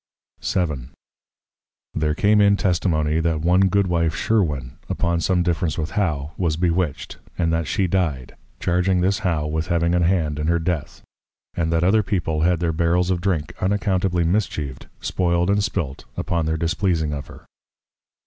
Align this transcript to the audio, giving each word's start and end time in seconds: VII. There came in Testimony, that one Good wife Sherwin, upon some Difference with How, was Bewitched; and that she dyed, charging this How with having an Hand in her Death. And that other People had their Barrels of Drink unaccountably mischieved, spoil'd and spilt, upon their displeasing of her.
VII. 0.41 0.89
There 1.93 2.15
came 2.15 2.41
in 2.41 2.57
Testimony, 2.57 3.19
that 3.19 3.41
one 3.41 3.67
Good 3.67 3.85
wife 3.85 4.15
Sherwin, 4.15 4.79
upon 4.89 5.21
some 5.21 5.43
Difference 5.43 5.77
with 5.77 5.91
How, 5.91 6.31
was 6.37 6.57
Bewitched; 6.57 7.19
and 7.37 7.53
that 7.53 7.67
she 7.67 7.85
dyed, 7.85 8.35
charging 8.59 9.01
this 9.01 9.19
How 9.19 9.45
with 9.45 9.67
having 9.67 9.93
an 9.93 10.01
Hand 10.01 10.39
in 10.39 10.47
her 10.47 10.57
Death. 10.57 11.03
And 11.53 11.71
that 11.71 11.83
other 11.83 12.01
People 12.01 12.41
had 12.41 12.61
their 12.61 12.73
Barrels 12.73 13.11
of 13.11 13.21
Drink 13.21 13.53
unaccountably 13.61 14.23
mischieved, 14.23 14.87
spoil'd 15.01 15.51
and 15.51 15.63
spilt, 15.63 16.05
upon 16.17 16.47
their 16.47 16.57
displeasing 16.57 17.13
of 17.13 17.27
her. 17.27 17.45